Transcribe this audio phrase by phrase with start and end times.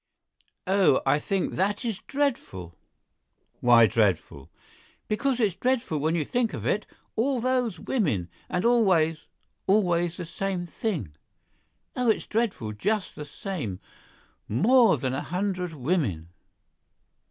[0.65, 1.03] "Oh!
[1.05, 2.73] I think that is dreadful!"
[3.59, 4.49] "Why dreadful?"
[5.07, 11.13] "Because it's dreadful when you think of it—all those women—and always—always the same thing.
[11.95, 12.09] Oh!
[12.09, 16.29] it's dreadful, just the same—more than a hundred women!"